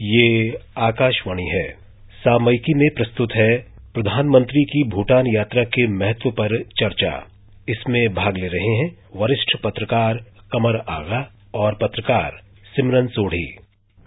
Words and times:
ये 0.00 0.58
आकाशवाणी 0.78 1.46
है। 1.48 1.68
सामयिकी 2.18 2.74
में 2.74 2.88
प्रस्तुत 2.96 3.32
है 3.32 3.56
प्रधानमंत्री 3.94 4.62
की 4.64 4.82
भूटान 4.88 5.26
यात्रा 5.26 5.64
के 5.64 5.86
महत्व 5.86 6.30
पर 6.30 6.62
चर्चा। 6.62 7.26
इसमें 7.68 8.14
भाग 8.14 8.36
ले 8.36 8.46
रहे 8.46 8.76
हैं 8.76 8.90
वरिष्ठ 9.16 9.56
पत्रकार 9.64 10.14
कमर 10.52 10.76
आगा 10.88 11.28
और 11.54 11.78
पत्रकार 11.82 12.36
सिमरन 12.76 13.06
सोढ़ी। 13.06 13.46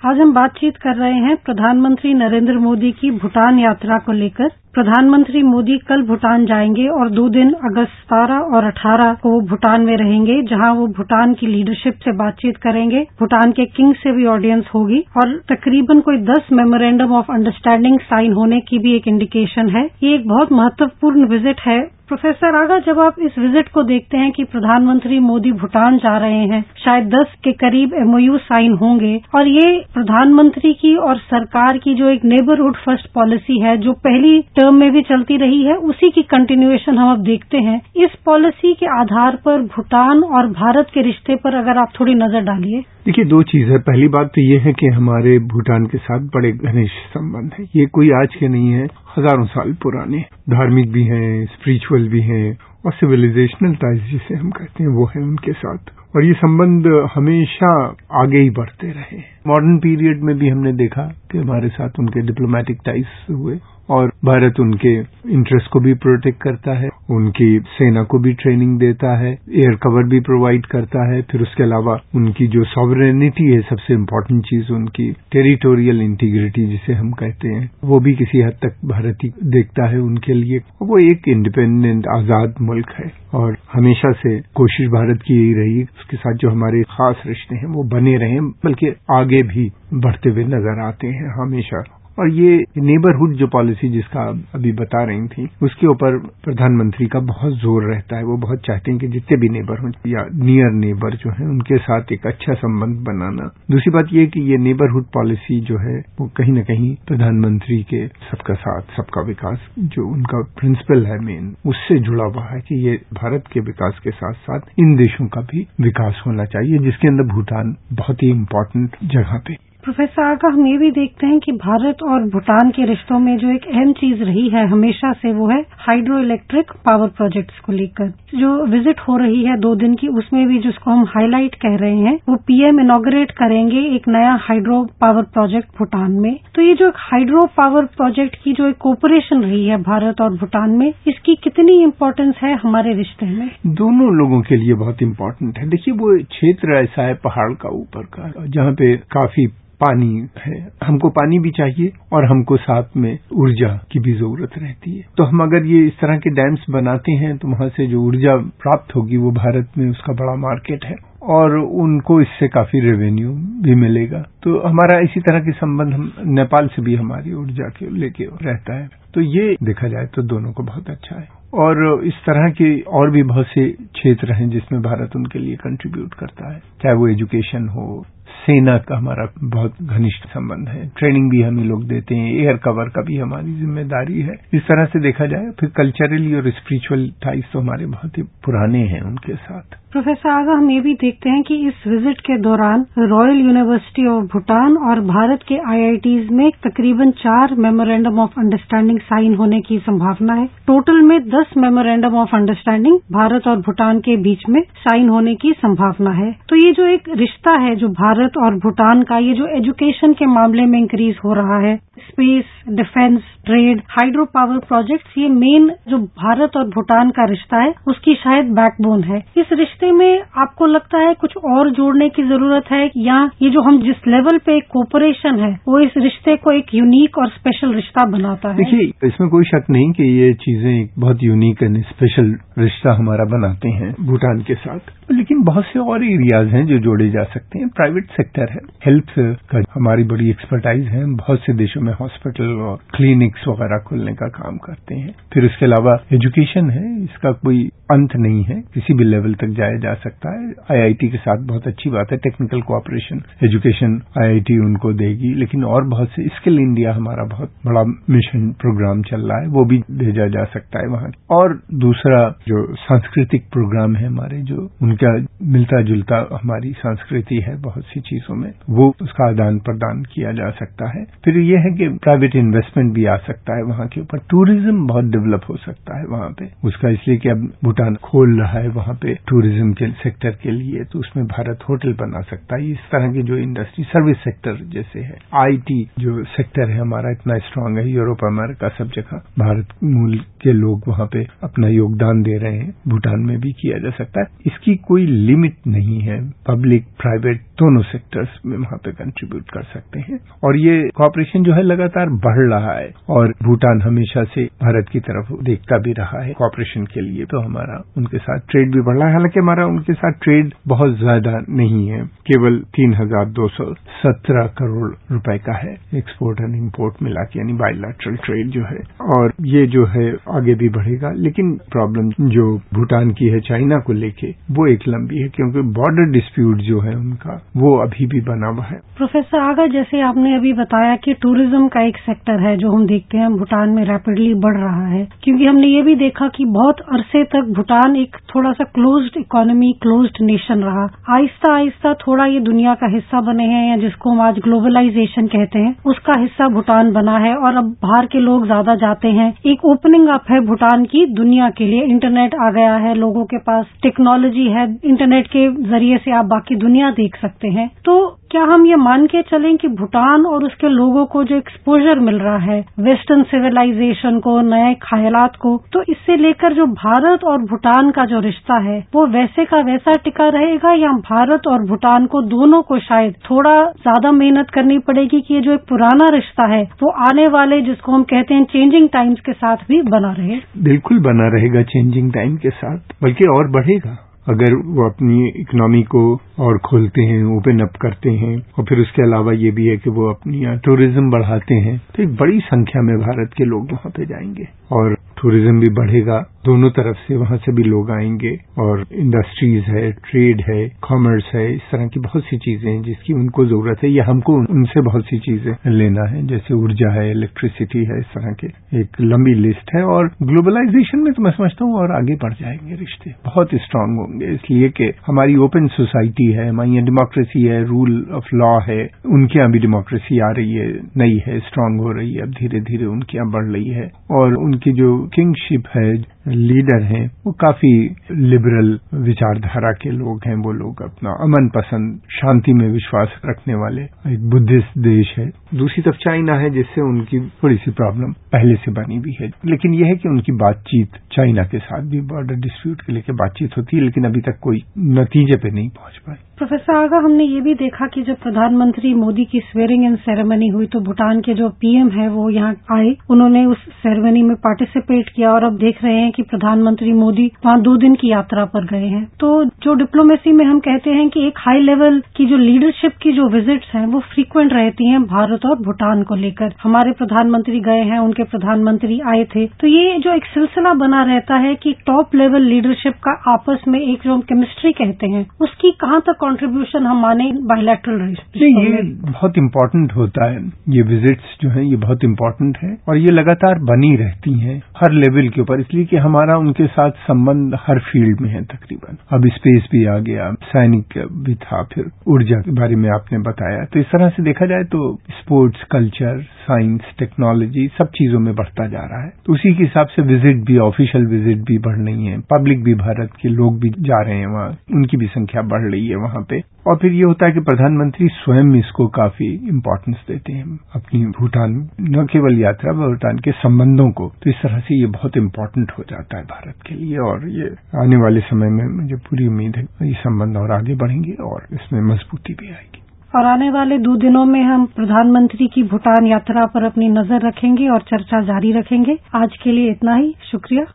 आज 0.02 0.18
हम 0.18 0.34
बातचीत 0.34 0.78
कर 0.78 0.96
रहे 0.96 1.20
हैं 1.20 1.36
प्रधानमंत्री 1.36 2.14
नरेंद्र 2.14 2.54
मोदी 2.54 2.92
की 2.92 3.12
भूटान 3.12 3.60
यात्रा 3.60 3.98
को 3.98 4.12
लेकर। 4.12 4.50
प्रधानमंत्री 4.74 5.42
मोदी 5.44 5.78
कल 5.88 6.02
भूटान 6.02 6.46
जाएँगे 6.46 6.88
और 6.90 7.10
दो 7.10 7.28
दिन 7.30 7.52
अगस्त 7.62 7.92
सतारह 7.94 8.56
और 8.56 8.66
अठारह 8.66 9.14
को 9.24 9.40
भूटान 9.42 9.82
में 9.82 9.96
रहेंगे, 9.98 10.42
जहाँ 10.44 10.74
वो 10.76 10.88
भूटान 10.98 11.34
की 11.34 11.48
लीडरशिप 11.48 12.00
से 12.04 12.12
बातचीत 12.18 12.58
करेंगे। 12.58 13.04
भूटान 13.20 13.52
के 13.52 13.66
किंग 13.68 13.94
से 13.96 14.12
भी 14.12 14.26
ऑडियंस 14.28 14.70
होगी 14.76 15.04
और 15.18 15.38
तकरीबन 15.50 16.00
कोई 16.02 16.18
दस 16.26 16.48
मेमोरेंडम 16.54 17.14
ऑफ़ 17.14 17.32
अंडरस्टैंडिंग 17.32 18.00
साइन 18.02 18.34
होने 18.34 18.60
की 18.70 18.80
भी 18.80 18.96
एक 18.96 19.08
इंडिकेशन 19.08 19.70
है। 19.70 19.90
ये 20.04 20.16
एक 20.16 20.28
बहुत 20.28 20.52
महत्वपूर्ण 20.54 21.28
विज़िट 21.30 21.60
है। 21.62 21.82
प्रोफेसर 22.08 22.56
आगा 22.56 22.78
जब 22.86 23.00
आप 23.00 23.16
इस 23.20 23.38
विज़िट 23.40 23.68
को 23.68 23.82
देखते 23.84 24.18
हैं 24.18 24.32
कि 24.32 24.44
प्रधानमंत्री 24.44 25.20
मोदी 25.20 25.52
भूटान 25.52 25.98
जा 25.98 26.18
रहे 26.18 26.40
हैं, 26.46 26.64
शायद 26.78 27.06
दस 27.10 27.36
के 27.44 27.52
करीब 27.52 27.94
एमओयू 27.94 28.38
साइन 28.40 28.74
होंगे 28.74 29.14
और 29.36 29.48
ये 29.48 29.70
प्रधानमंत्री 29.94 30.74
की 30.74 30.96
और 31.00 31.18
सरकार 31.20 31.78
की 31.78 31.94
जो 31.96 32.10
एक 32.10 32.26
नेबरहुड 32.26 32.76
फ़र्स्ट 32.78 33.08
पॉलिसी 33.14 33.60
है, 33.62 33.78
जो 33.78 33.94
पहली 33.94 34.40
टर्म 34.62 34.76
में 34.76 34.92
भी 34.92 35.02
चलती 35.02 35.38
रही 35.38 35.62
है, 35.64 35.76
उसी 35.90 36.10
की 36.10 36.22
कंटिन्यूएशन 36.22 36.98
हम 36.98 37.12
अब 37.12 37.22
देखते 37.24 37.58
हैं। 37.58 37.76
इस 37.98 38.10
पॉलिसी 38.26 38.74
के 38.74 38.86
आधार 39.00 39.36
पर 39.36 39.62
भूटान 39.68 40.24
और 40.24 40.48
भारत 40.48 40.88
के 40.94 41.02
रिश्ते 41.02 41.36
पर 41.36 41.56
अगर 41.56 41.78
आप 41.78 41.94
थोड़ी 42.00 42.14
नज़र 42.16 42.42
डालिए। 42.42 42.82
देखिए, 43.06 43.26
दो 43.26 43.42
चीज़ 43.44 43.70
है। 43.70 43.78
पहली 43.80 44.08
बात 44.08 44.28
तो 44.28 44.42
ये 44.42 44.58
है 44.58 44.74
कि 44.74 44.88
हमारे 44.88 45.38
भूटान 45.54 45.86
के 45.86 45.98
साथ 45.98 46.28
बड़े 46.36 46.52
घनिष्ठ 46.52 47.18
संबंध 47.18 47.54
है। 47.60 47.66
ये 47.76 47.86
कोई 47.86 48.12
आज 48.12 48.36
के 48.36 48.48
नहीं 48.48 48.74
है, 48.74 48.84
हज़ारों 49.18 49.46
साल 49.46 49.74
पुराने। 49.74 50.20
धार्मिक 50.50 50.92
भी 50.92 51.04
हैं 51.04 51.46
स्पिरिचुअल 51.46 52.08
भी 52.08 52.22
हैं, 52.22 52.58
और 52.86 52.92
सिविलाइजेशनल 52.92 53.74
टाइज 53.76 54.04
जिसे 54.12 54.36
हम 54.36 54.50
कहते 54.52 54.84
हैं, 54.84 54.92
वो 54.92 55.06
है 55.06 55.24
उनके 55.24 55.54
साथ। 55.54 55.92
और 56.16 56.26
ये 56.26 56.34
संबंध 56.34 56.88
हमेशा 57.16 57.74
आगे 58.22 58.38
ही 58.38 58.50
बढ़ते 58.50 58.88
रहे 58.88 59.18
मॉडर्न 59.48 59.78
पीरियड 59.78 60.24
में 60.24 60.38
भी 60.38 60.50
हमने 60.50 60.72
देखा 60.74 61.04
कि 61.32 61.38
हमारे 61.38 61.70
साथ 61.70 62.00
उनके 62.00 62.22
डिप्लोमेटिक 62.22 62.78
टाइज 62.86 63.06
हुए। 63.30 63.60
और 63.90 64.12
भारत 64.26 64.60
उनके 64.60 64.94
इंटरेस्ट 65.34 65.70
को 65.72 65.80
भी 65.80 65.94
प्रोटेक्ट 66.04 66.42
करता 66.42 66.74
है, 66.74 66.90
उनकी 67.10 67.60
सेना 67.70 68.04
को 68.04 68.20
भी 68.20 68.34
ट्रेनिंग 68.34 68.78
देता 68.80 69.16
है 69.18 69.32
एयर 69.32 69.76
कवर 69.76 70.08
भी 70.10 70.20
प्रोवाइड 70.22 70.66
करता 70.66 71.06
है, 71.12 71.22
फिर 71.22 71.42
उसके 71.42 71.64
अलावा 71.64 72.00
उनकी 72.16 72.48
जो 72.48 72.64
सॉवरेनिटी 72.66 73.46
है, 73.46 73.60
सबसे 73.62 73.94
इम्पोर्टेंट 73.94 74.44
चीज़ 74.46 74.72
उनकी 74.74 75.12
टेरिटोरियल 75.32 76.02
इंटीग्रिटी 76.02 76.66
जिसे 76.68 76.94
हम 76.94 77.12
कहते 77.14 77.48
हैं, 77.48 77.70
वो 77.84 78.00
भी 78.00 78.14
किसी 78.16 78.42
हद 78.42 78.58
तक 78.64 78.76
भारत 78.86 79.24
ही 79.24 79.32
देखता 79.52 79.90
है 79.90 80.00
उनके 80.00 80.34
लिए। 80.34 80.60
वो 80.82 80.98
एक 81.00 81.28
इंडिपेंडेंट 81.28 82.08
आज़ाद 82.16 82.56
मुल्क 82.62 82.94
है 83.00 83.12
और 83.34 83.58
हमेशा 83.74 84.12
से 84.14 84.40
कोशिश 84.56 84.88
भारत 84.90 85.22
की 85.28 85.34
यही 85.34 85.54
रही, 85.54 85.84
उसके 85.84 86.18
साथ 86.18 86.34
जो 86.34 86.50
हमारे 86.50 86.84
खास 86.90 87.24
रिश्ते 87.26 87.56
हैं 87.56 87.68
वो 87.68 87.84
बने 87.90 88.18
रहे, 88.18 88.40
बल्कि 88.66 88.94
आगे 89.12 89.42
भी 89.48 89.72
बढ़ते 89.94 90.30
हुए 90.30 90.44
नज़र 90.46 90.86
आते 90.88 91.08
हैं 91.10 91.34
हमेशा। 91.42 91.84
और 92.20 92.30
ये 92.34 92.58
नेबरहुड 92.78 93.34
जो 93.34 93.48
पॉलिसी 93.48 93.90
जिसका 93.90 94.22
अभी 94.56 94.72
बता 94.72 95.04
रही 95.04 95.28
थी, 95.28 95.48
उसके 95.64 95.88
ऊपर 95.88 96.18
प्रधानमंत्री 96.44 97.06
का 97.06 97.20
बहुत 97.20 97.54
ज़ोर 97.54 97.84
रहता 97.94 98.18
है। 98.18 98.24
वो 98.24 98.38
बहुत 98.38 98.60
चाहते 98.60 98.92
हैं 98.92 99.00
कि 99.00 99.08
जितने 99.08 99.38
भी 99.38 99.50
नेबरहुड 99.50 99.96
या 100.08 100.26
नियर 100.36 100.72
नेबर 100.72 101.16
जो 101.16 101.32
है, 101.32 101.48
उनके 101.48 101.78
साथ 101.78 102.12
एक 102.12 102.28
अच्छा 102.28 102.54
संबंध 102.54 102.98
बनाना। 103.06 103.50
दूसरी 103.72 103.92
बात 103.92 104.14
यह 104.14 104.26
कि 104.26 104.42
ये 104.42 104.58
नेबरहुड 104.58 105.06
पॉलिसी 105.14 105.60
जो 105.62 105.78
है, 105.78 105.98
वो 106.22 106.28
कहीं 106.38 106.54
न 106.54 106.64
कहीं 106.64 106.96
प्रधानमंत्री 107.08 107.82
के 107.84 108.06
सबका 108.08 108.54
साथ, 108.56 108.82
सबका 108.98 109.22
विकास, 109.22 109.68
जो 109.80 110.08
उनका 110.08 110.42
प्रिंसिपल 110.60 111.06
है 111.06 111.20
मेन 111.20 111.56
उससे 111.66 112.00
जुड़ा 112.00 112.24
हुआ 112.24 112.46
है 112.46 112.60
कि 112.60 112.76
ये 112.88 113.00
भारत 113.14 113.44
के 113.54 113.60
विकास 113.60 114.00
के 114.04 114.12
साथ 114.12 114.34
साथ 114.42 114.70
इन 114.80 114.96
देशों 114.96 115.28
का 115.28 115.42
भी 115.42 115.68
विकास 115.82 116.24
होना 116.28 116.46
चाहिए, 116.46 116.78
जिसके 116.78 117.08
अंदर 117.08 117.34
भूटान 117.34 117.76
बहुत 117.94 118.24
ही 118.24 118.30
इम्पोर्टेंट 118.30 118.96
जगह 119.04 119.42
पे 119.48 119.71
प्रोफेसर 119.84 120.24
आगा 120.24 120.50
हम 120.54 120.66
ये 120.68 120.78
भी 120.78 120.90
देखते 120.92 121.28
हैं 121.28 121.40
कि 121.40 121.52
भारत 121.52 122.02
और 122.04 122.24
भूटान 122.24 122.70
के 122.70 122.86
रिश्तों 122.86 123.20
में 123.20 123.38
जो 123.38 123.50
एक 123.50 123.66
अहम 123.68 123.94
चीज़ 123.94 124.24
रही 124.24 124.48
है 124.50 124.66
हमेशा 124.68 125.12
से 125.14 125.32
वो 125.34 125.48
है 125.48 125.60
हाइड्रो 125.78 126.20
इलेक्ट्रिक 126.20 126.72
पावर 126.86 127.08
प्रोजेक्ट्स 127.08 127.60
को 127.60 127.72
लेकर। 127.72 128.10
जो 128.36 128.66
विज़िट 128.66 129.00
हो 129.00 129.18
रही 129.18 129.44
है 129.46 129.58
दो 129.58 129.74
दिन 129.76 129.96
की, 129.96 130.08
उसमें 130.08 130.48
भी 130.48 130.60
जिसको 130.60 130.92
हम 130.92 131.06
हाईलाइट 131.06 131.56
कह 131.56 131.76
रहे 131.76 131.96
हैं, 131.98 132.14
वो 132.30 132.36
पीएम 132.48 132.80
इनोग्रेट 132.80 133.32
करेंगे 133.32 133.80
एक 133.96 134.08
नया 134.08 134.34
हाइड्रो 134.42 134.84
पावर 135.02 135.24
प्रोजेक्ट 135.24 135.70
भूटान 135.80 136.12
में। 136.12 136.40
तो 136.56 136.62
ये 136.62 136.74
जो 136.74 136.88
एक 136.88 136.94
हाइड्रो 136.98 137.46
पावर 137.58 137.86
प्रोजेक्ट 137.86 138.36
की 138.44 138.54
जो 138.54 138.68
एक 138.68 138.78
कोऑपरेशन 138.78 139.42
रही 139.42 139.66
है 139.68 139.78
भारत 139.78 140.22
और 140.22 140.38
भूटान 140.38 140.70
में, 140.70 140.94
इसकी 141.08 141.36
कितनी 141.36 141.82
इम्पोर्टेंस 141.84 142.36
है 142.44 142.54
हमारे 142.56 142.94
रिश्ते 142.94 143.26
में? 143.26 143.50
दोनों 143.68 144.12
लोगों 144.16 144.42
के 144.42 144.56
लिए 144.56 144.74
बहुत 144.74 145.02
इम्पोर्टेंट 145.02 145.58
है। 145.58 145.70
देखिए, 145.70 145.94
वो 145.94 146.18
क्षेत्र 146.24 146.78
ऐसा 146.84 147.02
है 147.02 147.14
पहाड़ 147.14 147.52
का 147.54 147.70
ऊपर 147.70 148.06
का, 148.14 148.32
जहाँ 148.48 148.74
पे 148.74 148.96
काफ़ी 149.12 149.48
पानी 149.84 150.28
है। 150.46 150.70
हमको 150.84 151.10
पानी 151.10 151.40
भी 151.40 151.52
चाहिए 151.52 151.92
और 152.14 152.26
हमको 152.26 152.58
साथ 152.58 152.98
में 152.98 153.20
ऊर्जा 153.36 153.80
की 153.92 154.00
भी 154.00 154.14
ज़रूरत 154.14 154.58
रहती 154.58 154.96
है। 154.98 155.04
तो 155.18 155.24
हम 155.24 155.44
अगर 155.44 155.66
ये 155.66 155.86
इस 155.88 156.00
तरह 156.02 156.18
के 156.18 156.30
डैम्स 156.30 156.66
बनाते 156.70 157.12
हैं 157.12 157.38
तो 157.38 157.48
वहाँ 157.48 157.70
से 157.70 157.88
जो 157.88 158.02
ऊर्जा 158.02 158.36
प्राप्त 158.36 158.96
होगी, 158.96 159.18
वो 159.18 159.32
भारत 159.32 159.70
में 159.78 159.90
उसका 159.90 160.14
बड़ा 160.14 160.36
मार्केट 160.36 160.86
है। 160.86 160.96
और 161.24 161.56
उनको 161.58 162.22
इससे 162.22 162.48
काफ़ी 162.48 162.80
रेवेन्यू 162.80 163.32
भी 163.64 163.76
मिलेगा। 163.76 164.20
तो 164.44 164.68
हमारा 164.68 165.00
इसी 165.00 165.20
तरह 165.20 165.40
के 165.40 165.52
संबंध 165.52 165.94
हम 165.94 166.12
नेपाल 166.26 166.68
से 166.68 166.82
भी 166.82 166.96
हमारी 166.96 167.34
ऊर्जा 167.34 167.70
के 167.70 167.90
लेके 167.90 168.24
रहता 168.24 168.76
है। 168.76 168.90
तो 169.14 169.22
ये 169.22 169.56
देखा 169.64 169.88
जाए 169.88 170.06
तो 170.06 170.22
दोनों 170.22 170.52
को 170.52 170.64
बहुत 170.64 170.90
अच्छा 170.90 171.20
है। 171.20 171.28
और 171.54 172.02
इस 172.06 172.14
तरह 172.14 172.50
के 172.50 172.80
और 172.82 173.12
भी 173.12 173.24
बहुत 173.24 173.46
से 173.46 173.70
क्षेत्र 173.72 174.34
हैं, 174.34 174.50
जिसमें 174.50 174.82
भारत 174.82 175.16
उनके 175.16 175.40
लिए 175.40 175.56
कंट्रीब्यूट 175.56 176.14
करता 176.14 176.54
है। 176.54 176.60
चाहे 176.60 176.96
वो 176.96 177.08
एजुकेशन 177.08 177.68
हो 177.70 178.06
सेना 178.42 178.78
का 178.80 178.98
हमारा 178.98 179.28
बहुत 179.46 179.76
घनिष्ठ 179.84 180.28
संबंध 180.28 180.70
है। 180.70 180.88
ट्रेनिंग 180.98 181.30
भी 181.32 181.42
हम 181.42 181.58
लोग 181.64 181.84
देते 181.88 182.16
हैं, 182.16 182.32
एयर 182.34 182.58
कवर 182.58 182.90
का 182.90 183.02
भी 183.02 183.18
हमारी 183.18 183.54
ज़िम्मेदारी 183.56 184.22
है। 184.22 184.36
इस 184.54 184.62
तरह 184.62 184.86
से 184.86 185.00
देखा 185.00 185.26
जाए, 185.26 185.52
फिर 185.60 185.70
कल्चरली 185.70 186.34
और 186.36 186.50
स्पिरिचुअल 186.52 187.10
टाइज 187.24 187.44
तो 187.54 187.60
हमारे 187.60 187.86
बहुत 187.88 188.18
ही 188.18 188.24
पुराने 188.46 188.80
हैं 188.88 189.02
उनके 189.02 189.36
साथ। 189.36 189.80
प्रोफेसर 189.92 190.30
आगा, 190.30 190.54
हम 190.54 190.70
ये 190.72 190.80
भी 190.82 190.94
देखते 190.94 191.30
हैं 191.30 191.42
कि 191.44 191.56
इस 191.68 191.88
विज़िट 191.88 192.20
के 192.20 192.38
दौरान 192.38 192.86
रॉयल 192.98 193.40
यूनिवर्सिटी 193.40 194.06
ऑफ़ 194.08 194.26
भूटान 194.26 194.78
और 194.90 195.00
भारत 195.02 195.40
के 195.48 195.58
आईआईटीज 195.70 196.30
में 196.32 196.50
तकरीबन 196.64 197.12
चार 197.12 197.56
मेमोरेंडम 197.58 198.20
ऑफ़ 198.20 198.40
अंडरस्टैंडिंग 198.40 199.00
साइन 199.00 199.36
होने 199.36 199.60
की 199.62 199.80
संभावना 199.80 200.34
है। 200.34 200.46
टोटल 200.68 201.02
में 201.02 201.18
दस 201.30 201.54
मेमोरेंडम 201.58 202.16
ऑफ़ 202.16 202.36
अंडरस्टैंडिंग 202.36 203.00
भारत 203.12 203.48
और 203.48 203.58
भूटान 203.62 204.00
के 204.00 204.16
बीच 204.18 204.48
में 204.50 204.62
साइन 204.78 205.10
होने 205.10 205.36
की 205.36 205.52
संभावना 205.54 206.12
है। 206.12 206.32
तो 206.50 206.56
ये 206.56 206.72
जो 206.72 206.88
एक 206.88 207.10
रिश्ता 207.18 207.60
है, 207.60 207.76
जो 207.76 207.88
भारत 207.88 208.21
और 208.28 208.56
भूटान 208.56 209.04
का 209.04 209.18
ये 209.18 209.34
जो 209.34 209.48
एजुकेशन 209.48 210.14
के 210.14 210.26
मामले 210.26 210.66
में 210.66 210.80
इंक्रीज 210.80 211.16
हो 211.26 211.34
रहा 211.34 211.60
है 211.60 211.76
space 211.78 212.46
defence 212.70 213.22
trade 213.46 213.82
hydro 213.90 214.26
power 214.26 214.58
projects 214.58 215.18
ये 215.18 215.30
मेन 215.30 215.72
जो 215.90 215.98
भारत 215.98 216.58
और 216.58 216.64
भूटान 216.64 217.10
का 217.10 217.26
रिश्ता 217.26 217.58
है, 217.58 217.74
उसकी 217.88 218.16
शायद 218.16 218.46
बैकबोन 218.46 219.04
है। 219.04 219.18
इस 219.38 219.46
रिश्ते 219.54 219.92
में 219.92 220.24
आपको 220.38 220.66
लगता 220.66 220.98
है 220.98 221.14
कुछ 221.14 221.38
और 221.38 221.70
जोड़ने 221.72 222.10
की 222.10 222.24
ज़रूरत 222.24 222.72
है 222.72 222.92
या 222.98 223.30
ये 223.42 223.50
जो 223.50 223.62
हम 223.62 223.82
जिस 223.82 224.08
लेवल 224.08 224.38
पे 224.38 224.60
कोऑपरेशन 224.60 225.40
है, 225.40 225.52
वो 225.68 225.80
इस 225.80 225.92
रिश्ते 225.98 226.36
को 226.36 226.56
एक 226.56 226.74
यूनिक 226.74 227.18
और 227.18 227.30
स्पेशल 227.30 227.74
रिश्ता 227.74 228.06
बनाता 228.06 228.50
है? 228.50 228.56
देखिए, 228.56 229.08
इसमें 229.08 229.30
कोई 229.30 229.44
शक 229.44 229.70
नहीं 229.70 229.92
कि 229.92 230.04
ये 230.04 230.34
चीज़ें 230.34 230.72
एक 230.82 230.92
बहुत 231.00 231.24
यूनिक 231.24 231.64
एंड 231.64 231.84
स्पेशल 231.84 232.36
रिश्ता 232.60 232.94
हमारा 232.94 233.26
बनाते 233.26 233.70
हैं 233.70 233.94
भूटान 234.02 234.42
के 234.42 234.56
साथ। 234.56 234.80
लेकिन 235.12 235.44
बहुत 235.44 235.66
से 235.66 235.80
और 235.80 236.04
एरियाज़ 236.04 236.48
हैं 236.48 236.66
जो 236.66 236.78
जोड़े 236.80 237.10
जा 237.10 237.24
सकते 237.24 237.60
हैं। 237.60 237.68
प्राइवेट 237.70 238.11
सेक्टर 238.18 238.48
है। 238.52 238.60
हेल्थ 238.86 239.06
का 239.20 239.64
हमारी 239.74 240.04
बड़ी 240.04 240.30
एक्सपर्टाइज 240.30 240.88
है। 240.88 241.06
बहुत 241.06 241.40
से 241.40 241.54
देशों 241.54 241.82
में 241.82 241.94
हॉस्पिटल 241.94 242.52
और 242.52 242.78
क्लिनिक्स 242.96 243.48
वगैरह 243.48 243.84
खुलने 243.88 244.14
का 244.14 244.28
काम 244.28 244.58
करते 244.58 244.96
हैं। 244.96 245.16
फिर 245.34 245.46
उसके 245.46 245.66
अलावा 245.66 245.98
एजुकेशन 246.14 246.70
है। 246.70 247.04
इसका 247.04 247.32
कोई 247.32 247.70
अंत 247.92 248.16
नहीं 248.16 248.44
है। 248.44 248.62
किसी 248.74 248.94
भी 248.94 249.04
लेवल 249.04 249.34
तक 249.34 249.48
जाया 249.48 249.78
जा 249.78 249.94
सकता 249.94 250.40
है। 250.40 250.54
आईआईटी 250.72 251.10
के 251.10 251.18
साथ 251.18 251.38
बहुत 251.38 251.68
अच्छी 251.68 251.90
बात 251.90 252.12
है। 252.12 252.18
टेक्निकल 252.18 252.62
कोऑपरेशन 252.62 253.22
एजुकेशन 253.44 254.02
आईआईटी 254.24 254.58
उनको 254.58 254.94
देगी। 254.94 255.34
लेकिन 255.34 255.64
और 255.64 255.88
बहुत 255.88 256.10
से 256.10 256.28
स्किल 256.28 256.60
इंडिया 256.60 256.94
हमारा 256.94 257.24
बहुत 257.24 257.50
बड़ा 257.66 257.84
मिशन 257.84 258.52
प्रोग्राम 258.52 259.02
चल 259.02 259.22
रहा 259.22 259.42
है। 259.42 259.48
वो 259.48 259.66
भी 259.66 259.82
भेजा 259.92 260.28
जा 260.28 260.44
सकता 260.44 260.80
है 260.80 260.88
वहाँ। 260.88 261.12
और 261.30 261.62
दूसरा 261.74 262.30
जो 262.48 262.76
सांस्कृतिक 262.76 263.42
प्रोग्राम 263.52 263.96
है 263.96 264.08
हमारे, 264.08 264.42
जो 264.42 264.72
उनका 264.82 265.26
मिलता 265.44 265.82
जुलता 265.82 266.30
हमारी 266.32 266.72
संस्कृति 266.72 267.36
है, 267.36 267.62
बहुत 267.62 267.84
सी 267.84 268.01
सी 268.02 268.10
चीज़ों 268.12 268.36
में 268.36 268.52
वो 268.70 268.88
उसका 269.02 269.28
आदान 269.30 269.58
प्रदान 269.60 270.02
किया 270.06 270.32
जा 270.32 270.50
सकता 270.52 270.90
है। 270.90 271.04
फिर 271.26 271.38
ये 271.40 271.58
है 271.58 271.72
कि 271.72 271.88
प्राइवेट 271.98 272.36
इन्वेस्टमेंट 272.36 272.94
भी 272.94 273.06
आ 273.06 273.16
सकता 273.28 273.56
है 273.58 273.64
वहाँ 273.64 273.88
के 273.88 274.02
ऊपर। 274.02 274.20
टूरिज़्म 274.30 274.86
बहुत 274.88 275.06
डेवलप 275.12 275.46
हो 275.50 275.56
सकता 275.58 275.98
है 276.00 276.06
वहाँ 276.08 276.30
पे। 276.40 276.50
उसका 276.68 276.90
इसलिए 276.90 277.18
कि 277.18 277.30
अब 277.30 277.48
भूटान 277.64 277.96
खोल 278.04 278.40
रहा 278.40 278.60
है 278.60 278.70
वहाँ 278.72 278.96
पे 278.96 279.14
टूरिज़्म 279.30 279.72
के 279.74 279.92
सेक्टर 280.04 280.38
के 280.44 280.52
लिए 280.52 280.84
तो 280.84 281.00
उसमें 281.00 281.26
भारत 281.28 281.60
होटल 281.70 281.94
बना 281.94 282.22
सकता 282.22 282.56
है। 282.56 282.70
इस 282.72 282.86
तरह 282.92 283.12
की 283.14 283.24
जो 283.24 283.38
इंडस्ट्री 283.38 283.84
सर्विस 283.84 284.18
सेक्टर 284.18 284.64
जैसे 284.74 285.00
है। 285.00 285.18
आईटी 285.36 285.82
जो 286.00 286.24
सेक्टर 286.28 286.70
है 286.70 286.80
हमारा, 286.80 287.12
इतना 287.12 287.38
स्ट्रांग 287.40 287.78
है। 287.78 287.88
यूरोप 287.90 288.24
अमेरिका 288.26 288.70
सब 288.70 288.92
जगह 288.92 289.22
भारत 289.40 289.74
मूल 289.84 290.18
के 290.42 290.54
लोग 290.54 290.88
वहाँ 290.88 291.08
पे 291.08 291.24
अपना 291.44 291.68
योगदान 291.68 292.22
दे 292.22 292.38
रहे 292.38 292.58
हैं। 292.58 292.74
भूटान 292.88 293.20
में 293.22 293.38
भी 293.40 293.52
किया 293.54 293.78
जा 293.78 293.90
सकता 293.98 294.22
है। 294.22 294.28
इसकी 294.46 294.76
कोई 294.88 295.06
लिमिट 295.06 295.56
नहीं 295.68 296.00
है। 296.02 296.20
पब्लिक 296.48 296.86
प्राइवेट 297.02 297.42
दोनों 297.62 297.82
सेक्टर्स 297.86 298.40
में 298.46 298.58
वहाँ 298.58 298.78
पे 298.86 298.92
कंट्रीब्यूट 298.94 299.50
कर 299.50 299.64
सकते 299.74 300.00
हैं। 300.02 300.20
और 300.44 300.58
ये 300.60 300.78
कॉपरेशन 300.96 301.44
जो 301.44 301.54
है 301.54 301.64
लगातार 301.64 302.10
बढ़ 302.24 302.40
रहा 302.50 302.74
है 302.74 302.90
और 303.10 303.34
भूटान 303.44 303.82
हमेशा 303.82 304.24
से 304.34 304.46
भारत 304.62 304.90
की 304.92 305.00
तरफ़ 305.02 305.32
देखता 305.44 305.78
भी 305.80 305.94
रहा 305.94 306.24
है 306.24 306.34
कॉपरेशन 306.36 306.86
के 306.94 307.02
लिए। 307.02 307.26
तो 307.26 307.40
हमारा 307.42 307.82
उनके 307.98 308.18
साथ 308.20 308.48
ट्रेड 308.50 308.72
भी 308.76 308.82
बढ़ 308.82 308.98
रहा 308.98 309.08
है। 309.08 309.14
हालाँकि 309.14 309.40
हमारा 309.40 309.66
उनके 309.68 309.94
साथ 309.94 310.20
ट्रेड 310.24 310.54
बहुत 310.68 310.98
ज़्यादा 310.98 311.38
नहीं 311.52 311.88
है। 311.88 312.04
केवल 312.28 312.58
तीन 312.76 312.94
हज़ार 312.94 313.26
दो 313.32 313.48
सौ 313.50 313.66
सत्रह 313.98 314.48
करोड़ 314.58 314.90
रुपए 315.12 315.38
का 315.40 315.58
है 315.58 315.74
एक्सपोर्ट 315.96 316.42
एंड 316.42 316.56
इम्पोर्ट 316.56 317.02
मिला 317.04 317.24
के 317.24 317.40
यानी 317.40 317.54
बायोलैटरल 317.56 318.16
ट्रेड 318.26 318.50
जो 318.50 318.64
है। 318.66 318.80
और 319.12 319.34
ये 319.48 319.66
जो 319.68 319.86
है 319.88 320.06
आगे 320.32 320.56
भी 320.56 320.70
बढ़ेगा। 320.72 321.12
लेकिन 321.18 321.52
प्रॉब्लम 321.72 322.10
जो 322.30 322.46
भूटान 322.74 323.12
की 323.12 323.30
है, 323.30 323.40
चाइना 323.42 323.80
को 323.80 323.94
लेके, 323.94 324.30
वो 324.52 324.68
एक 324.68 324.88
लंबी 324.88 325.22
है, 325.22 325.28
क्योंकि 325.30 325.62
बॉर्डर 325.74 326.12
डिस्प्यूट 326.12 326.58
जो 326.64 326.80
है 326.82 326.96
उनका 326.96 327.36
वो 327.58 327.72
अभी 327.78 328.06
भी 328.06 328.20
बना 328.22 328.48
हुआ 328.48 328.64
है। 328.66 328.78
प्रोफेसर 328.98 329.40
आगा, 329.40 329.66
जैसे 329.68 330.02
आपने 330.02 330.36
अभी 330.36 330.52
बताया 330.54 330.96
कि 330.96 331.14
टूरिज़्म 331.14 331.68
का 331.68 331.82
एक 331.82 331.98
सेक्टर 331.98 332.40
है 332.40 332.56
जो 332.58 332.72
हम 332.72 332.86
देखते 332.86 333.18
हैं, 333.18 333.30
भूटान 333.30 333.70
में 333.70 333.84
रैपिडली 333.86 334.34
बढ़ 334.34 334.58
रहा 334.58 334.86
है। 334.88 335.08
क्योंकि 335.24 335.46
हमने 335.46 335.68
ये 335.68 335.82
भी 335.82 335.96
देखा 335.96 336.28
कि 336.28 336.46
बहुत 336.46 336.80
अरसे 336.94 337.24
तक 337.24 337.52
भूटान 337.56 337.96
एक 337.96 338.16
थोड़ा 338.36 338.52
सा 338.52 338.64
क्लोज्ड 338.64 339.18
इकोनॉमी 339.18 339.72
क्लोज्ड 339.82 340.22
नेशन 340.22 340.60
रहा। 340.60 340.86
आहिस्ता 341.16 341.54
आहिस्ता 341.56 341.94
थोड़ा 341.94 342.26
ये 342.26 342.40
दुनिया 342.40 342.76
का 342.76 342.88
हिस्सा 342.88 343.22
बने 343.22 343.44
हैं, 343.44 343.70
या 343.70 343.78
जिसको 343.78 344.10
हम 344.10 344.22
आज 344.22 344.40
ग्लोबलाइजेशन 344.40 345.28
कहते 345.28 345.60
हैं, 345.60 345.76
उसका 345.86 346.20
हिस्सा 346.20 346.48
भूटान 346.48 346.92
बना 346.94 347.18
है। 347.18 347.36
और 347.36 347.56
अब 347.56 347.76
बाहर 347.84 348.06
के 348.06 348.20
लोग 348.20 348.46
ज़्यादा 348.46 348.76
जाते 348.76 349.08
हैं। 349.08 349.34
एक 349.46 349.66
ओपनिंग 349.66 350.08
अप 350.10 350.32
है 350.32 350.40
भूटान 350.40 350.86
की 350.86 351.06
दुनिया 351.14 351.50
के 351.50 351.66
लिए। 351.66 351.84
इंटरनेट 351.86 352.36
आ 352.36 352.52
गया 352.52 352.76
है 352.78 352.94
लोगों 352.96 353.26
के 353.26 353.38
पास। 353.38 353.66
टेक्नोलॉजी 353.84 354.48
है। 354.50 354.66
इंटरनेट 354.86 355.28
के 355.28 355.48
ज़रिए 355.70 355.98
से 355.98 356.12
आप 356.12 356.26
बाकी 356.28 356.56
दुनिया 356.56 356.92
देख 356.92 357.16
सकते 357.16 357.41
सकते 357.42 357.48
हैं। 357.50 357.68
तो 357.86 357.94
क्या 358.32 358.44
हम 358.44 358.66
ये 358.66 358.76
मान 358.76 359.06
के 359.06 359.22
चलें 359.22 359.56
कि 359.58 359.68
भूटान 359.70 360.26
और 360.26 360.44
उसके 360.46 360.68
लोगों 360.70 361.06
को 361.06 361.24
जो 361.24 361.38
एक्सपोजर 361.38 362.00
मिल 362.00 362.20
रहा 362.20 362.38
है 362.44 362.60
वेस्टर्न 362.80 363.24
सिविलाइजेशन 363.24 364.20
को, 364.20 364.40
नए 364.44 364.74
ख्यालात 364.84 365.36
को 365.36 365.56
तो 365.74 365.82
इससे 365.90 366.16
लेकर 366.18 366.54
जो 366.54 366.66
भारत 366.66 367.24
और 367.24 367.38
भूटान 367.42 367.92
का 367.92 368.06
जो 368.06 368.20
रिश्ता 368.20 368.58
है, 368.62 368.80
वो 368.96 369.06
वैसे 369.08 369.46
का 369.46 369.60
वैसा 369.62 369.92
टिका 370.04 370.28
रहेगा 370.30 370.74
या 370.74 370.92
भारत 371.02 371.48
और 371.48 371.66
भूटान 371.68 372.06
को 372.06 372.22
दोनों 372.28 372.62
को 372.62 372.80
शायद 372.80 373.16
थोड़ा 373.30 373.56
ज़्यादा 373.82 374.12
मेहनत 374.12 374.50
करनी 374.50 374.78
पड़ेगी 374.80 375.22
कि 375.22 375.34
ये 375.34 375.42
जो 375.42 375.54
एक 375.54 375.66
पुराना 375.70 376.08
रिश्ता 376.16 376.46
है, 376.46 376.64
वो 376.84 376.92
आने 377.08 377.28
वाले 377.28 377.62
जिसको 377.62 377.92
हम 377.92 378.04
कहते 378.04 378.34
हैं 378.34 378.44
चेंजिंग 378.44 378.90
टाइम्स 378.90 379.20
के 379.20 379.34
साथ 379.34 379.68
भी 379.68 379.82
बना 379.90 380.12
रहे? 380.12 380.40
बिल्कुल 380.64 381.00
बना 381.00 381.28
रहेगा 381.28 381.64
चेंजिंग 381.64 382.14
टाइम 382.14 382.38
के 382.38 382.50
साथ, 382.50 382.78
बल्कि 383.04 383.28
और 383.28 383.52
बढ़ेगा। 383.52 383.98
अगर 384.26 384.54
वो 384.68 384.86
अपनी 384.86 385.28
इकोनॉमी 385.42 385.82
को 385.92 386.02
और 386.40 386.58
खोलते 386.66 387.02
हैं 387.02 387.24
ओपन 387.38 387.60
अप 387.60 387.76
करते 387.82 388.10
हैं, 388.14 388.36
और 388.58 388.66
फिर 388.66 388.80
उसके 388.80 389.04
अलावा 389.04 389.34
ये 389.36 389.52
भी 389.52 389.68
है 389.68 389.78
कि 389.78 389.90
वो 389.90 390.10
अपनी 390.10 390.46
टूरिज़्म 390.66 391.10
बढ़ाते 391.12 391.56
हैं 391.62 391.78
तो 391.96 392.04
एक 392.04 392.16
बड़ी 392.16 392.40
संख्या 392.46 392.82
में 392.82 392.96
भारत 393.00 393.34
के 393.38 393.46
लोग 393.46 393.72
वहाँ 393.72 393.92
पे 393.98 394.06
जाएँगे। 394.06 394.48
और 394.72 394.96
टूरिज़्म 395.22 395.60
भी 395.60 395.70
बढ़ेगा, 395.76 396.18
दोनों 396.46 396.70
तरफ़ 396.72 396.98
से 397.08 397.16
वहाँ 397.16 397.38
से 397.38 397.52
भी 397.56 397.64
लोग 397.64 397.90
आएँगे 397.92 398.30
और 398.60 398.86
इंडस्ट्रीज़ 399.02 399.66
है 399.72 399.92
ट्रेड 400.06 400.42
है 400.48 400.60
कॉमर्स 400.84 401.26
है, 401.36 401.44
इस 401.56 401.62
तरह 401.72 401.88
की 401.88 402.00
बहुत 402.00 402.24
सी 402.26 402.38
चीज़ें 402.38 402.72
हैं 402.72 402.82
जिसकी 402.84 403.14
उनको 403.14 403.46
ज़रूरत 403.46 403.84
है 403.84 403.90
या 403.92 404.06
हमको 404.06 404.34
उनसे 404.54 404.82
बहुत 404.82 405.06
सी 405.06 405.20
चीज़ें 405.26 405.72
लेना 405.72 406.08
है, 406.10 406.26
जैसे 406.28 406.54
ऊर्जा 406.54 406.92
है 406.94 407.10
इलेक्ट्रिसिटी 407.12 407.84
है, 407.86 408.00
इस 408.00 408.06
तरह 408.16 408.34
के 408.40 408.48
एक 408.80 409.02
लंबी 409.02 409.34
लिस्ट 409.42 409.76
है 409.76 409.84
और 409.88 410.10
ग्लोबलाइजेशन 410.24 411.00
में 411.00 411.14
तो 411.14 411.24
मैं 411.24 411.32
समझता 411.32 411.66
हूँ 411.66 411.78
और 411.80 411.96
आगे 411.98 412.16
बढ़ 412.24 412.34
जाएँगे 412.34 412.76
रिश्ते, 412.76 413.14
बहुत 413.26 413.56
स्ट्रांग 413.66 413.98
होंगे। 414.00 414.34
इसलिए 414.34 414.70
कि 414.72 414.92
हमारी 415.08 415.36
ओपन 415.46 415.68
सोसाइटी 415.76 416.32
है, 416.32 416.48
हमारी 416.50 416.82
डेमोक्रेसी 416.82 417.44
है 417.44 417.64
रूल 417.66 417.94
ऑफ़ 418.16 418.36
लॉ 418.36 418.52
है, 418.68 418.82
उनके 419.14 419.40
यहाँ 419.40 419.52
भी 419.52 419.60
डेमोक्रेसी 419.60 420.20
आ 420.22 420.32
रही 420.38 420.54
है, 420.54 420.68
नई 420.98 421.22
है 421.28 421.40
स्ट्रांग 421.42 421.80
हो 421.82 421.92
रही 421.92 422.14
है, 422.14 422.22
अब 422.22 422.34
धीरे 422.40 422.62
धीरे 422.72 422.86
उनके 422.88 423.18
यहाँ 423.18 423.30
बढ़ 423.32 423.52
रही 423.52 423.70
है 423.70 423.90
और 424.12 424.36
उनकी 424.40 424.72
जो 424.74 424.92
किंगशिप 425.14 425.64
है 425.78 425.94
लीडर 426.28 426.84
हैं, 426.84 427.12
वो 427.26 427.32
काफ़ी 427.32 427.96
लिबरल 428.12 428.80
विचारधारा 428.94 429.72
के 429.72 429.90
लोग 429.90 430.22
हैं, 430.28 430.36
वो 430.36 430.52
लोग 430.52 430.82
अपना 430.82 431.10
अमन 431.12 431.50
पसंद 431.56 432.02
शांति 432.10 432.54
में 432.54 432.70
विश्वास 432.70 433.10
रखने 433.26 433.56
वाले 433.56 433.82
एक 434.14 434.30
बुद्धिस्ट 434.30 434.78
देश 434.78 435.16
है। 435.18 435.32
दूसरी 435.56 435.82
तरफ़ 435.84 435.96
चाइना 435.96 436.34
है, 436.36 436.50
जिससे 436.50 436.82
उनकी 436.82 437.20
थोड़ी 437.20 437.56
सी 437.56 437.72
प्रॉब्लम 437.72 438.12
पहले 438.12 438.56
से 438.56 438.72
बनी 438.72 438.96
हुई 438.96 439.18
है। 439.22 439.32
लेकिन 439.46 439.74
यह 439.74 439.86
है 439.86 439.96
कि 439.96 440.10
उनकी 440.10 440.32
बातचीत 440.32 440.90
चाइना 441.12 441.44
के 441.44 441.60
साथ 441.60 441.82
भी 441.82 442.02
बॉर्डर 442.02 442.36
डिस्प्यूट 442.36 442.82
के 442.82 442.94
लेकर 442.94 443.14
बातचीत 443.14 443.58
होती 443.58 443.78
है, 443.78 443.84
लेकिन 443.84 444.04
अभी 444.04 444.22
तक 444.22 444.40
कोई 444.42 444.64
नतीजे 444.78 445.38
पे 445.38 445.52
नहीं 445.52 445.70
पहुँच 445.70 445.98
पाई। 445.98 446.16
प्रोफेसर 446.42 446.76
आगा, 446.76 446.98
हमने 446.98 447.24
ये 447.24 447.40
भी 447.42 447.54
देखा 447.54 447.88
कि 447.88 448.02
जब 448.02 448.16
प्रधानमंत्री 448.16 448.94
मोदी 448.94 449.24
की 449.26 449.40
स्वेरिंग 449.40 449.84
इन 449.86 449.96
सेरेमनी 449.96 450.48
हुई 450.48 450.66
तो 450.66 450.80
भूटान 450.80 451.20
के 451.22 451.34
जो 451.34 451.50
पीएम 451.62 451.90
है, 451.90 452.08
वो 452.10 452.30
यहाँ 452.30 452.54
आए। 452.72 452.96
उन्होंने 453.10 453.46
उस 453.46 453.66
सेरेमनी 453.78 454.22
में 454.22 454.36
पार्टिसिपेट 454.36 455.10
किया 455.10 455.32
और 455.32 455.44
अब 455.44 455.58
देख 455.58 455.84
रहे 455.84 455.94
हैं 455.94 456.12
कि 456.12 456.24
प्रधानमंत्री 456.24 456.94
मोदी 456.94 457.26
वहाँ 457.46 457.62
दो 457.62 457.76
दिन 457.78 457.96
की 457.96 458.10
यात्रा 458.12 458.46
पर 458.46 458.66
गए 458.66 458.88
हैं। 458.88 459.04
तो 459.20 459.30
जो 459.64 459.74
डिप्लोमेसी 459.74 460.32
में 460.32 460.44
हम 460.46 460.60
कहते 460.60 460.90
हैं 460.90 461.08
कि 461.10 461.28
एक 461.28 461.40
हाई 461.40 461.60
लेवल 461.60 462.02
की 462.16 462.26
जो 462.26 462.38
लीडरशिप 462.38 462.96
की 463.04 463.12
जो 463.12 463.28
विजिट्स 463.30 463.76
हैं, 463.76 463.86
वो 463.86 464.00
फ्रीक्वेंट 464.14 464.54
रहती 464.54 464.90
हैं 464.90 465.04
भारत 465.04 465.46
और 465.46 465.56
भूटान 465.60 466.04
को 466.04 466.16
लेकर। 466.16 466.54
हमारे 466.64 466.92
प्रधानमंत्री 466.94 467.60
गए 467.60 467.84
हैं, 467.84 468.00
उनके 468.00 468.24
प्रधानमंत्री 468.24 469.00
आए 469.08 469.24
थे। 469.36 469.46
तो 469.62 469.68
ये 469.68 470.00
जो 470.00 470.16
एक 470.16 470.26
सिलसिला 470.26 470.74
बना 470.74 471.04
रहता 471.04 471.36
है 471.38 471.54
कि 471.56 471.76
टॉप 471.88 472.16
लेवल 472.16 472.50
लीडरशिप 472.50 473.00
का 473.08 473.16
आपस 473.34 473.64
में 473.68 473.80
एक 473.80 474.00
जो 474.04 474.14
हम 474.14 474.22
केमिस्ट्री 474.24 474.72
कहते 474.74 475.08
हैं, 475.08 475.26
उसकी 475.42 475.72
कहाँ 475.82 476.02
तक 476.02 476.30
कॉन्ट्रीब्यूशन 476.32 476.86
हम 476.86 477.02
माने 477.02 477.26
बायोलैटरल 477.48 478.02
नहीं 478.02 478.66
ये 478.66 478.82
बहुत 479.02 479.38
इम्पोर्टेंट 479.38 479.94
होता 479.96 480.26
है। 480.26 480.38
ये 480.76 480.82
विजिट्स 480.92 481.36
जो 481.42 481.50
है 481.50 481.66
ये 481.70 481.76
बहुत 481.78 482.04
इम्पोर्टेंट 482.04 482.58
है 482.58 482.72
और 482.90 482.98
ये 482.98 483.12
लगातार 483.12 483.60
बनी 483.72 483.96
रहती 483.98 484.38
हैं 484.40 484.56
हर 484.78 484.92
लेवल 484.94 485.28
के 485.30 485.42
ऊपर। 485.42 485.60
इसलिए 485.60 485.86
कि 485.86 485.98
हमारा 486.06 486.38
उनके 486.38 486.68
साथ 486.68 487.02
संबंध 487.08 487.56
हर 487.66 487.80
फ़ील्ड 487.90 488.22
में 488.22 488.30
है 488.30 488.44
तकरीबन। 488.46 488.98
अब 489.16 489.28
स्पेस 489.36 489.68
भी 489.72 489.84
आ 489.86 489.98
गया 490.08 490.32
सैनिक 490.52 490.98
भी 491.26 491.36
था 491.44 491.62
फिर 491.74 491.90
ऊर्जा 492.14 492.40
के 492.42 492.52
बारे 492.62 492.76
में 492.76 492.90
आपने 492.96 493.20
बताया। 493.28 493.66
तो 493.74 493.80
इस 493.80 493.86
तरह 493.92 494.10
से 494.10 494.24
देखा 494.24 494.46
जाए 494.46 494.64
तो 494.72 494.82
स्पोर्ट्स 495.20 495.64
कल्चर 495.72 496.22
साइंस 496.42 496.82
टेक्नोलॉजी 497.00 497.68
सब 497.78 497.90
चीज़ों 497.98 498.20
में 498.20 498.34
बढ़ता 498.36 498.68
जा 498.68 498.86
रहा 498.86 499.04
है। 499.04 499.12
तो 499.26 499.34
उसी 499.34 499.54
के 499.54 499.64
हिसाब 499.64 499.88
से 499.88 500.02
विज़िट 500.04 500.44
भी 500.46 500.58
ऑफिशियल 500.62 501.06
विज़िट 501.08 501.44
भी 501.50 501.58
बढ़ 501.68 501.78
रही 501.80 502.06
है। 502.06 502.20
पब्लिक 502.32 502.64
भी 502.64 502.74
भारत 502.78 503.12
के 503.22 503.30
लोग 503.32 503.60
भी 503.60 503.70
जा 503.82 504.02
रहे 504.02 504.18
हैं 504.18 504.28
वहाँ। 504.28 504.50
उनकी 504.76 504.98
भी 504.98 505.06
संख्या 505.10 505.42
बढ़ 505.52 505.70
रही 505.72 505.88
है 505.88 505.96
वहाँ। 505.98 506.21
पे। 506.24 506.42
और 506.68 506.78
फिर 506.78 506.92
ये 506.92 507.04
होता 507.04 507.26
है 507.26 507.32
कि 507.32 507.40
प्रधानमंत्री 507.40 508.08
स्वयं 508.08 508.54
इसको 508.56 508.88
काफ़ी 508.88 509.28
इम्पोर्टेंस 509.50 509.96
देते 510.08 510.34
हैं, 510.34 510.60
अपनी 510.76 511.06
भूटान, 511.20 511.54
न 511.82 512.06
केवल 512.06 512.40
यात्रा, 512.40 512.74
भूटान 512.74 513.20
के 513.20 513.32
संबंधों 513.32 513.90
को। 513.92 514.08
तो 514.24 514.30
इस 514.30 514.36
तरह 514.36 514.60
से 514.60 514.80
ये 514.82 514.88
बहुत 514.88 515.18
इम्पोर्टेंट 515.18 515.72
हो 515.72 515.84
जाता 515.84 516.18
है 516.18 516.24
भारत 516.24 516.56
के 516.68 516.76
लिए, 516.76 516.98
और 516.98 517.28
ये 517.30 517.50
आने 517.82 517.96
वाले 517.96 518.20
समय 518.20 518.50
में 518.50 518.66
मुझे 518.68 518.96
पूरी 518.96 519.28
उम्मीद 519.28 519.58
है 519.58 519.88
ये 519.88 519.94
संबंध 519.94 520.38
और 520.38 520.52
आगे 520.52 520.76
बढ़ेंगे, 520.76 521.14
और 521.14 521.48
इसमें 521.54 521.82
मजबूती 521.82 522.34
भी 522.34 522.48
आएगी। 522.48 522.82
और 523.16 523.26
आने 523.26 523.50
वाले 523.50 523.78
दो 523.78 523.96
दिनों 523.96 524.26
में 524.26 524.44
हम 524.44 524.66
प्रधानमंत्री 524.66 525.48
की 525.48 525.64
भूटान 525.64 526.06
यात्रा 526.08 526.46
पर 526.46 526.64
अपनी 526.64 526.90
नज़र 526.90 527.28
रखेंगे 527.28 527.68
और 527.70 527.82
चर्चा 527.82 528.22
जारी 528.22 528.52
रखेंगे। 528.52 528.98
आज 529.16 529.38
के 529.38 529.52
लिए 529.52 529.72
इतना 529.72 529.96
ही। 529.96 530.16
शुक्रिया। 530.32 530.66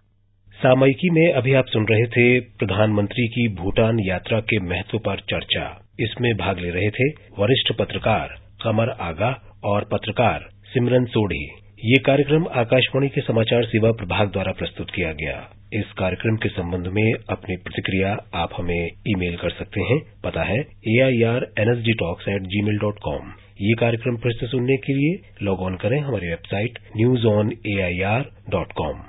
सामयिकी 0.57 1.09
में 1.11 1.33
अभी 1.33 1.53
आप 1.55 1.67
सुन 1.69 1.87
रहे 1.87 2.05
थे 2.07 2.23
प्रधानमंत्री 2.61 3.27
की 3.29 3.47
भूटान 3.55 3.99
यात्रा 4.01 4.39
के 4.43 4.59
महत्व 4.61 4.99
पर 4.99 5.21
चर्चा। 5.31 5.65
इसमें 6.01 6.33
भाग 6.37 6.59
ले 6.59 6.71
रहे 6.71 6.91
थे 6.91 7.09
वरिष्ठ 7.39 7.73
पत्रकार 7.79 8.29
कमर 8.63 8.91
आगा 9.01 9.29
और 9.71 9.85
पत्रकार 9.91 10.47
सिमरन 10.73 11.05
सोढ़ी। 11.07 11.43
ये 11.85 11.99
कार्यक्रम 12.07 12.47
आकाशवाणी 12.61 13.09
के 13.09 13.21
समाचार 13.21 13.65
सेवा 13.65 13.91
प्रभाग 13.99 14.31
द्वारा 14.33 14.53
प्रस्तुत 14.59 14.91
किया 14.91 15.11
गया। 15.15 15.35
इस 15.75 15.93
कार्यक्रम 15.99 16.37
के 16.37 16.49
संबंध 16.49 16.87
में 16.99 17.13
अपनी 17.31 17.57
प्रतिक्रिया 17.57 18.17
आप 18.43 18.55
हमें 18.59 18.87
ईमेल 19.09 19.37
कर 19.43 19.51
सकते 19.59 19.81
हैं। 19.91 19.99
पता 20.25 20.43
है 20.43 20.59
A 20.61 20.99
I 21.05 21.23
R 21.33 21.47
NSD 21.59 21.93
talks 22.05 22.29
at 22.29 22.47
Gmail 22.63 22.79
dot 22.87 23.03
com 23.03 23.29
ये 23.63 23.75
कार्यक्रम 23.81 24.17
फिर 24.23 24.33
से 24.33 24.47
सुनने 24.47 24.77
के 24.87 24.95
लिए 24.95 25.19
लॉग 25.43 25.61
ऑन 25.69 25.77
करें 25.83 25.99
हमारी 26.01 26.31
website 26.31 26.79
news 26.97 27.27
on 27.29 27.53
A 27.67 27.79
I 27.83 28.01
R 28.13 28.25
dot 28.51 28.73
com 28.77 29.05